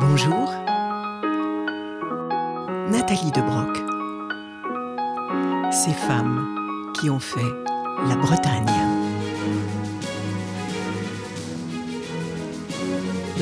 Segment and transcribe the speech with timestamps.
[0.00, 0.52] Bonjour,
[2.88, 3.82] Nathalie Debroc.
[5.72, 7.40] Ces femmes qui ont fait
[8.08, 8.64] la Bretagne.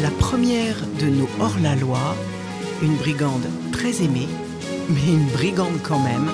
[0.01, 2.17] La première de nos hors-la-loi,
[2.81, 4.29] une brigande très aimée,
[4.89, 6.31] mais une brigande quand même,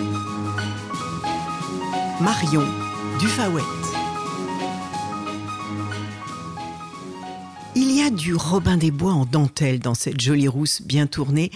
[2.21, 2.63] Marion
[3.19, 3.82] Dufawette.
[7.75, 11.51] Il y a du Robin des Bois en dentelle dans cette jolie rousse bien tournée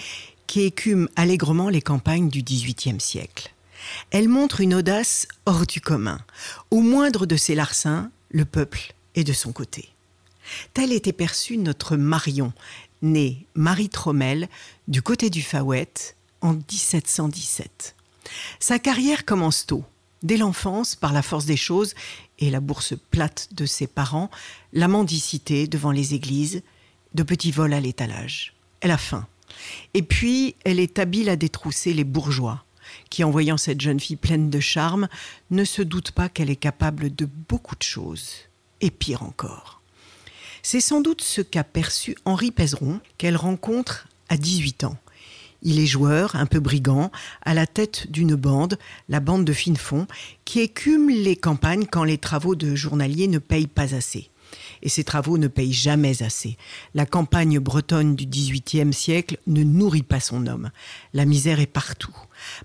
[0.46, 3.52] qui écume allègrement les campagnes du XVIIIe siècle.
[4.10, 6.18] Elle montre une audace hors du commun.
[6.70, 9.90] Au moindre de ses larcins, le peuple est de son côté.
[10.72, 12.54] Telle était perçue notre Marion,
[13.02, 14.48] née Marie Trommel,
[14.88, 15.92] du côté du Fawet,
[16.40, 17.94] en 1717.
[18.58, 19.84] Sa carrière commence tôt.
[20.22, 21.94] Dès l'enfance, par la force des choses
[22.38, 24.30] et la bourse plate de ses parents,
[24.72, 26.62] la mendicité devant les églises,
[27.14, 28.54] de petits vols à l'étalage.
[28.80, 29.26] Elle a faim.
[29.94, 32.64] Et puis, elle est habile à détrousser les bourgeois,
[33.10, 35.08] qui, en voyant cette jeune fille pleine de charme,
[35.50, 38.32] ne se doutent pas qu'elle est capable de beaucoup de choses,
[38.80, 39.80] et pire encore.
[40.62, 44.98] C'est sans doute ce qu'a perçu Henri Pézeron, qu'elle rencontre à 18 ans.
[45.68, 47.10] Il est joueur, un peu brigand,
[47.44, 48.78] à la tête d'une bande,
[49.08, 50.06] la bande de Finefond,
[50.44, 54.30] qui écume les campagnes quand les travaux de journalier ne payent pas assez.
[54.82, 56.56] Et ces travaux ne payent jamais assez.
[56.94, 60.70] La campagne bretonne du XVIIIe siècle ne nourrit pas son homme.
[61.12, 62.14] La misère est partout.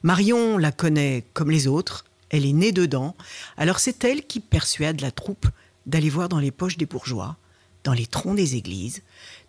[0.03, 3.15] Marion la connaît comme les autres, elle est née dedans,
[3.57, 5.47] alors c'est elle qui persuade la troupe
[5.87, 7.35] d'aller voir dans les poches des bourgeois,
[7.83, 9.01] dans les troncs des églises,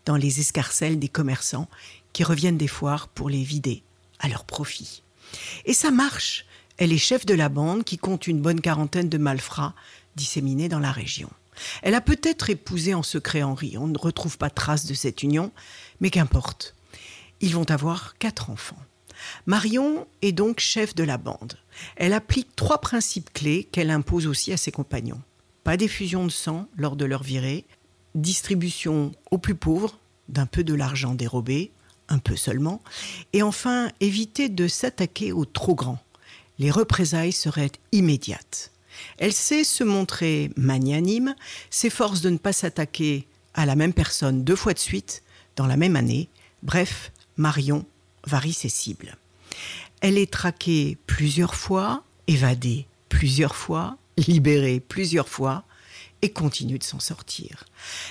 [0.05, 1.69] dans les escarcelles des commerçants
[2.13, 3.83] qui reviennent des foires pour les vider
[4.19, 5.03] à leur profit.
[5.65, 6.47] Et ça marche.
[6.79, 9.75] Elle est chef de la bande qui compte une bonne quarantaine de malfrats
[10.17, 11.31] disséminés dans la région.
[11.83, 15.53] Elle a peut-être épousé en secret Henri, on ne retrouve pas trace de cette union,
[16.01, 16.75] mais qu'importe.
[17.41, 18.79] Ils vont avoir quatre enfants.
[19.47, 21.59] Marion est donc chef de la bande.
[21.97, 25.21] Elle applique trois principes clés qu'elle impose aussi à ses compagnons.
[25.65, 27.65] Pas d'effusion de sang lors de leur virée,
[28.15, 31.73] distribution aux plus pauvres d'un peu de l'argent dérobé,
[32.09, 32.83] un peu seulement,
[33.33, 36.03] et enfin éviter de s'attaquer aux trop grands.
[36.59, 38.71] Les représailles seraient immédiates.
[39.19, 41.35] Elle sait se montrer magnanime,
[41.71, 45.23] s'efforce de ne pas s'attaquer à la même personne deux fois de suite,
[45.57, 46.29] dans la même année.
[46.63, 47.85] Bref, Marion
[48.27, 49.17] varie ses cibles.
[50.01, 55.65] Elle est traquée plusieurs fois, évadée plusieurs fois, libérée plusieurs fois,
[56.23, 57.65] et continue de s'en sortir.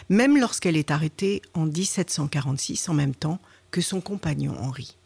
[0.10, 3.40] Même lorsqu'elle est arrêtée en 1746 en même temps
[3.72, 4.98] que son compagnon Henri.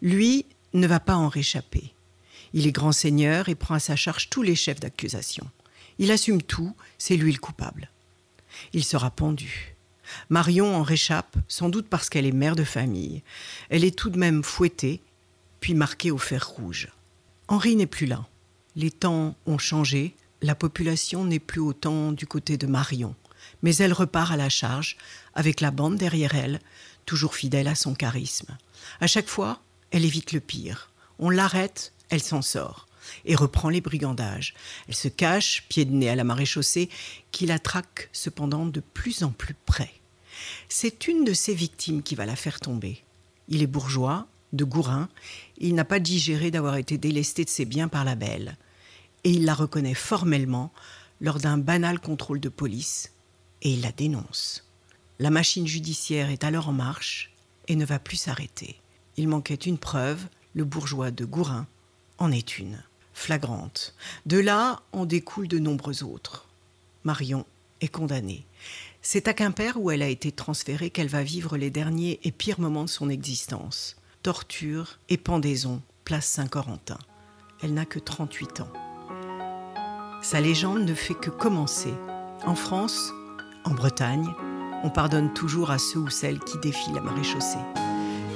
[0.00, 1.92] Lui ne va pas en réchapper.
[2.52, 5.48] Il est grand seigneur et prend à sa charge tous les chefs d'accusation.
[5.98, 7.90] Il assume tout, c'est lui le coupable.
[8.72, 9.76] Il sera pendu.
[10.28, 13.22] Marion en réchappe, sans doute parce qu'elle est mère de famille.
[13.68, 15.00] Elle est tout de même fouettée,
[15.60, 16.88] puis marquée au fer rouge.
[17.48, 18.26] Henri n'est plus là.
[18.76, 23.14] Les temps ont changé, la population n'est plus autant du côté de Marion
[23.62, 24.96] mais elle repart à la charge,
[25.34, 26.60] avec la bande derrière elle,
[27.06, 28.56] toujours fidèle à son charisme.
[29.00, 29.60] À chaque fois,
[29.90, 30.90] elle évite le pire.
[31.18, 32.86] On l'arrête, elle s'en sort
[33.24, 34.54] et reprend les brigandages.
[34.86, 36.90] Elle se cache, pied de nez à la maréchaussée,
[37.32, 39.92] qui la traque cependant de plus en plus près.
[40.68, 43.02] C'est une de ses victimes qui va la faire tomber.
[43.48, 45.08] Il est bourgeois, de Gourin,
[45.58, 48.56] il n'a pas digéré d'avoir été délesté de ses biens par la belle.
[49.24, 50.72] Et il la reconnaît formellement
[51.20, 53.12] lors d'un banal contrôle de police
[53.62, 54.66] et il la dénonce.
[55.18, 57.32] La machine judiciaire est alors en marche
[57.68, 58.80] et ne va plus s'arrêter.
[59.16, 61.66] Il manquait une preuve, le bourgeois de Gourin
[62.18, 62.82] en est une,
[63.12, 63.94] flagrante.
[64.26, 66.46] De là en découlent de nombreux autres.
[67.04, 67.46] Marion
[67.80, 68.44] est condamnée.
[69.02, 72.60] C'est à Quimper où elle a été transférée qu'elle va vivre les derniers et pires
[72.60, 73.96] moments de son existence.
[74.22, 76.98] Torture et pendaison, place Saint-Corentin.
[77.62, 78.72] Elle n'a que 38 ans.
[80.20, 81.94] Sa légende ne fait que commencer.
[82.44, 83.14] En France,
[83.64, 84.28] en Bretagne,
[84.84, 87.64] on pardonne toujours à ceux ou celles qui défient la maréchaussée.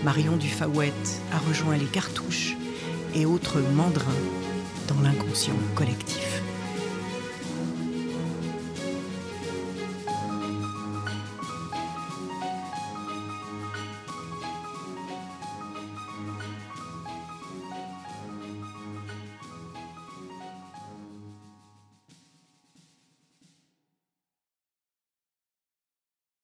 [0.04, 2.56] Marion Dufawette a rejoint les cartouches
[3.14, 4.22] et autres mandrins
[4.88, 6.43] dans l'inconscient collectif.